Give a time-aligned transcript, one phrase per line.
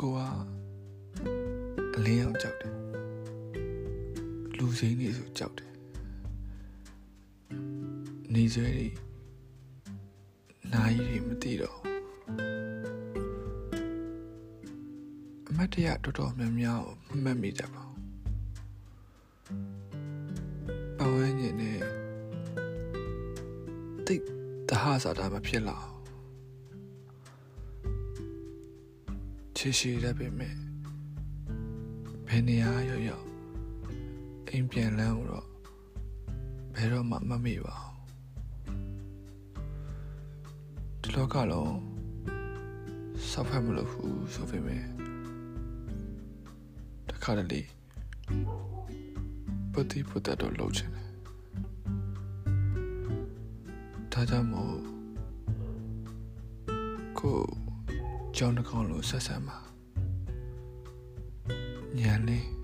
[0.00, 0.18] ကိုက
[1.96, 2.74] အလင်းရောက်ကြောက်တယ်
[4.56, 5.72] လူစိမ်းတွေဆိုကြောက်တယ်
[8.34, 8.88] နေဆွဲတွေ
[10.72, 11.78] နိုင်တွေမသိတော့
[15.48, 17.98] အမတ်တရတော်တော်များများကိုမမှတ်မိကြပါဘူး
[20.98, 21.78] ပဝန်းကျင်နဲ့
[24.06, 24.22] တိတ်
[24.68, 25.95] တဟဆာတာမဖြစ်လောက်
[29.58, 30.54] ချီရှိရပေမဲ့
[32.26, 33.26] ဘယ်နေရာရောက်ရောက်
[34.48, 35.46] အိမ်ပြန်လန်းတော့
[36.74, 37.96] ဘယ်တော့မှမမေ့ပါဘူး
[41.00, 41.76] ဒီလောကလုံး
[43.30, 44.84] စောက်ဖက်မလို့ဘူးဆိုပေမဲ့
[47.08, 47.60] တခါတလေ
[49.72, 51.10] ပတိပတတော့လှုပ်ချင်တယ်
[54.12, 54.76] ဒါကြောင့်မို့
[57.20, 57.65] ကို
[58.38, 59.58] ကြောင်းတစ်ခေါက်လုံးဆက်ဆံပါ
[61.98, 62.55] ညံလေး